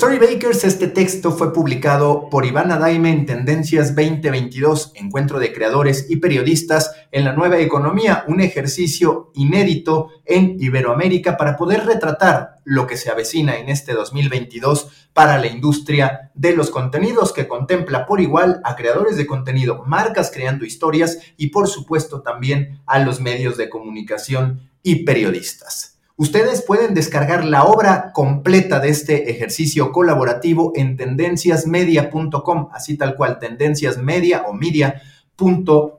[0.00, 6.16] Storybakers, este texto fue publicado por Iván Adaime en Tendencias 2022, Encuentro de Creadores y
[6.16, 12.96] Periodistas en la Nueva Economía, un ejercicio inédito en Iberoamérica para poder retratar lo que
[12.96, 18.62] se avecina en este 2022 para la industria de los contenidos que contempla por igual
[18.64, 23.68] a creadores de contenido, marcas creando historias y por supuesto también a los medios de
[23.68, 25.99] comunicación y periodistas.
[26.20, 33.38] Ustedes pueden descargar la obra completa de este ejercicio colaborativo en tendenciasmedia.com, así tal cual,
[33.38, 35.94] tendenciasmedia o media.com.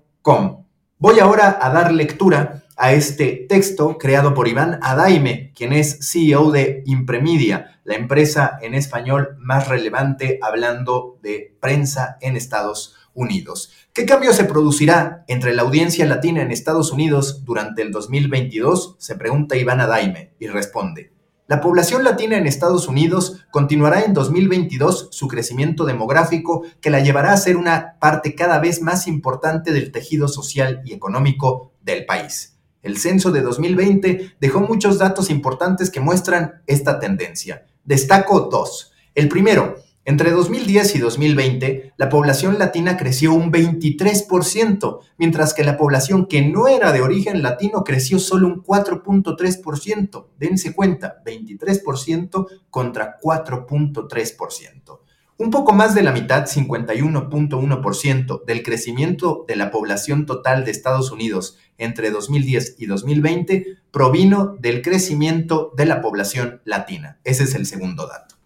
[1.00, 6.52] Voy ahora a dar lectura a este texto creado por Iván Adaime, quien es CEO
[6.52, 13.72] de Impremedia, la empresa en español más relevante hablando de prensa en Estados Unidos.
[13.94, 18.96] ¿Qué cambio se producirá entre la audiencia latina en Estados Unidos durante el 2022?
[19.00, 21.12] Se pregunta Ivana Daime y responde.
[21.52, 27.34] La población latina en Estados Unidos continuará en 2022 su crecimiento demográfico que la llevará
[27.34, 32.58] a ser una parte cada vez más importante del tejido social y económico del país.
[32.82, 37.66] El censo de 2020 dejó muchos datos importantes que muestran esta tendencia.
[37.84, 38.94] Destaco dos.
[39.14, 45.78] El primero, entre 2010 y 2020, la población latina creció un 23%, mientras que la
[45.78, 50.28] población que no era de origen latino creció solo un 4.3%.
[50.40, 55.00] Dense cuenta, 23% contra 4.3%.
[55.38, 61.12] Un poco más de la mitad, 51.1% del crecimiento de la población total de Estados
[61.12, 67.20] Unidos entre 2010 y 2020 provino del crecimiento de la población latina.
[67.24, 68.41] Ese es el segundo dato.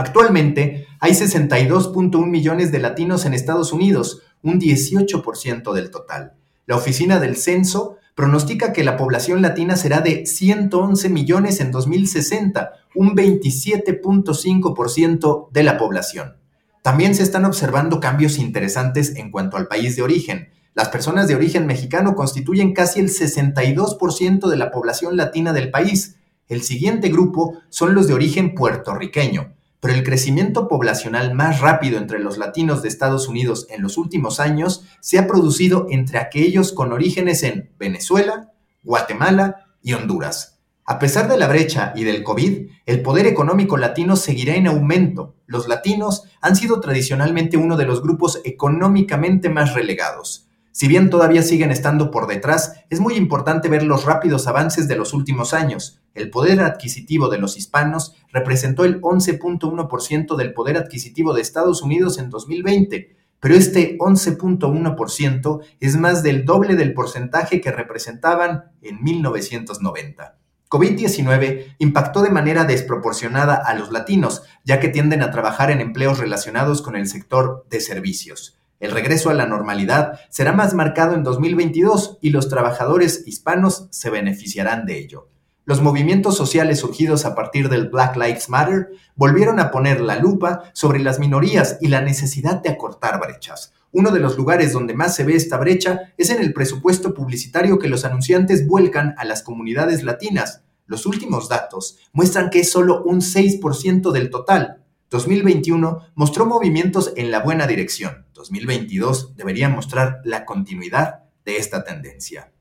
[0.00, 6.32] Actualmente hay 62.1 millones de latinos en Estados Unidos, un 18% del total.
[6.64, 12.72] La Oficina del Censo pronostica que la población latina será de 111 millones en 2060,
[12.94, 16.38] un 27.5% de la población.
[16.80, 20.48] También se están observando cambios interesantes en cuanto al país de origen.
[20.72, 26.16] Las personas de origen mexicano constituyen casi el 62% de la población latina del país.
[26.48, 32.18] El siguiente grupo son los de origen puertorriqueño, pero el crecimiento poblacional más rápido entre
[32.18, 36.92] los latinos de Estados Unidos en los últimos años se ha producido entre aquellos con
[36.92, 38.52] orígenes en Venezuela,
[38.82, 40.60] Guatemala y Honduras.
[40.84, 45.36] A pesar de la brecha y del COVID, el poder económico latino seguirá en aumento.
[45.46, 50.49] Los latinos han sido tradicionalmente uno de los grupos económicamente más relegados.
[50.72, 54.96] Si bien todavía siguen estando por detrás, es muy importante ver los rápidos avances de
[54.96, 56.00] los últimos años.
[56.14, 62.18] El poder adquisitivo de los hispanos representó el 11.1% del poder adquisitivo de Estados Unidos
[62.18, 70.36] en 2020, pero este 11.1% es más del doble del porcentaje que representaban en 1990.
[70.68, 76.20] COVID-19 impactó de manera desproporcionada a los latinos, ya que tienden a trabajar en empleos
[76.20, 78.59] relacionados con el sector de servicios.
[78.80, 84.08] El regreso a la normalidad será más marcado en 2022 y los trabajadores hispanos se
[84.08, 85.28] beneficiarán de ello.
[85.66, 90.62] Los movimientos sociales surgidos a partir del Black Lives Matter volvieron a poner la lupa
[90.72, 93.74] sobre las minorías y la necesidad de acortar brechas.
[93.92, 97.78] Uno de los lugares donde más se ve esta brecha es en el presupuesto publicitario
[97.78, 100.62] que los anunciantes vuelcan a las comunidades latinas.
[100.86, 107.32] Los últimos datos muestran que es solo un 6% del total, 2021 mostró movimientos en
[107.32, 108.26] la buena dirección.
[108.32, 112.52] 2022 debería mostrar la continuidad de esta tendencia.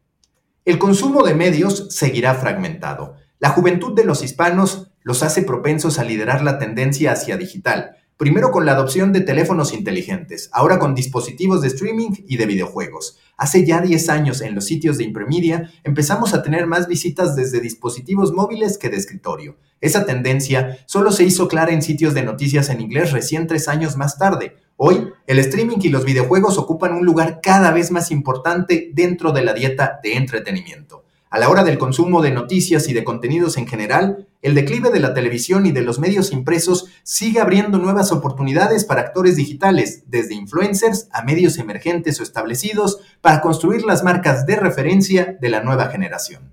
[0.66, 3.16] El consumo de medios seguirá fragmentado.
[3.38, 8.52] La juventud de los hispanos los hace propensos a liderar la tendencia hacia digital, primero
[8.52, 13.18] con la adopción de teléfonos inteligentes, ahora con dispositivos de streaming y de videojuegos.
[13.38, 17.62] Hace ya 10 años en los sitios de Impremedia empezamos a tener más visitas desde
[17.62, 19.56] dispositivos móviles que de escritorio.
[19.80, 23.96] Esa tendencia solo se hizo clara en sitios de noticias en inglés recién tres años
[23.96, 24.58] más tarde.
[24.76, 29.44] Hoy, el streaming y los videojuegos ocupan un lugar cada vez más importante dentro de
[29.44, 31.06] la dieta de entretenimiento.
[31.32, 35.00] A la hora del consumo de noticias y de contenidos en general, el declive de
[35.00, 40.34] la televisión y de los medios impresos sigue abriendo nuevas oportunidades para actores digitales, desde
[40.34, 45.90] influencers a medios emergentes o establecidos, para construir las marcas de referencia de la nueva
[45.90, 46.52] generación.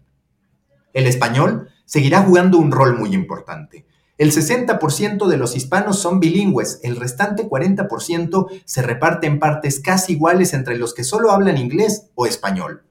[0.93, 3.87] El español seguirá jugando un rol muy importante.
[4.19, 10.13] El 60% de los hispanos son bilingües, el restante 40% se reparte en partes casi
[10.15, 12.83] iguales entre los que solo hablan inglés o español.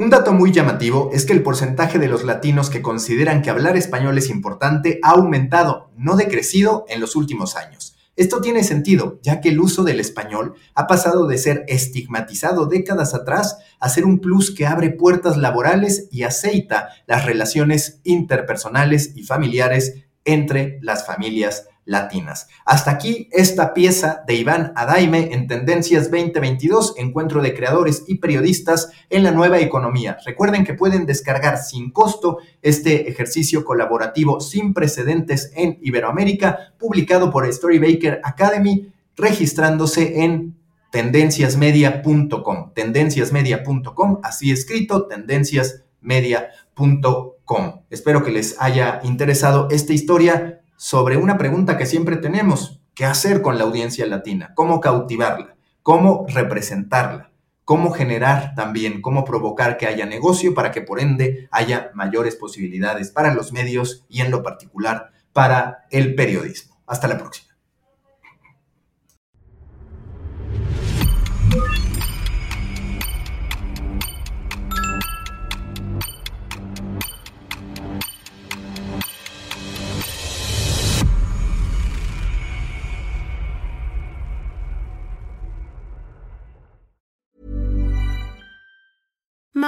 [0.00, 3.76] Un dato muy llamativo es que el porcentaje de los latinos que consideran que hablar
[3.76, 7.96] español es importante ha aumentado, no decrecido, en los últimos años.
[8.14, 13.12] Esto tiene sentido, ya que el uso del español ha pasado de ser estigmatizado décadas
[13.12, 19.24] atrás a ser un plus que abre puertas laborales y aceita las relaciones interpersonales y
[19.24, 22.46] familiares entre las familias latinas.
[22.66, 28.90] Hasta aquí esta pieza de Iván Adaime en Tendencias 2022, encuentro de creadores y periodistas
[29.08, 30.18] en la nueva economía.
[30.24, 37.50] Recuerden que pueden descargar sin costo este ejercicio colaborativo sin precedentes en Iberoamérica, publicado por
[37.50, 40.58] Storybaker Academy, registrándose en
[40.92, 47.80] tendenciasmedia.com, tendenciasmedia.com, así escrito, tendenciasmedia.com.
[47.88, 53.42] Espero que les haya interesado esta historia sobre una pregunta que siempre tenemos, ¿qué hacer
[53.42, 54.52] con la audiencia latina?
[54.54, 55.56] ¿Cómo cautivarla?
[55.82, 57.32] ¿Cómo representarla?
[57.64, 63.10] ¿Cómo generar también, cómo provocar que haya negocio para que por ende haya mayores posibilidades
[63.10, 66.80] para los medios y en lo particular para el periodismo?
[66.86, 67.47] Hasta la próxima.